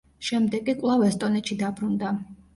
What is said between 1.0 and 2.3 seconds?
ესტონეთში დაბრუნდა.